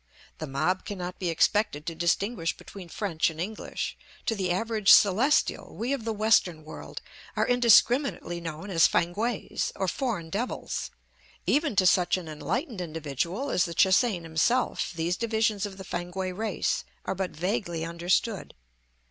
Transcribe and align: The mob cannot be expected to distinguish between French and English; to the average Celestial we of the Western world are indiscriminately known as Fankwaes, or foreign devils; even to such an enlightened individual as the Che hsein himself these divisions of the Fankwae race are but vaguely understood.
The 0.39 0.47
mob 0.47 0.83
cannot 0.83 1.19
be 1.19 1.29
expected 1.29 1.85
to 1.85 1.93
distinguish 1.93 2.57
between 2.57 2.89
French 2.89 3.29
and 3.29 3.39
English; 3.39 3.95
to 4.25 4.33
the 4.33 4.49
average 4.49 4.91
Celestial 4.91 5.75
we 5.75 5.93
of 5.93 6.05
the 6.05 6.11
Western 6.11 6.63
world 6.65 7.03
are 7.35 7.45
indiscriminately 7.47 8.41
known 8.41 8.71
as 8.71 8.87
Fankwaes, 8.87 9.71
or 9.75 9.87
foreign 9.87 10.31
devils; 10.31 10.89
even 11.45 11.75
to 11.75 11.85
such 11.85 12.17
an 12.17 12.27
enlightened 12.27 12.81
individual 12.81 13.51
as 13.51 13.65
the 13.65 13.75
Che 13.75 13.89
hsein 13.91 14.23
himself 14.23 14.91
these 14.91 15.17
divisions 15.17 15.67
of 15.67 15.77
the 15.77 15.83
Fankwae 15.85 16.31
race 16.35 16.83
are 17.05 17.13
but 17.13 17.29
vaguely 17.35 17.85
understood. 17.85 18.55